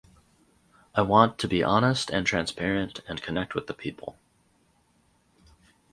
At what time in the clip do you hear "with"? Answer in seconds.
3.53-3.67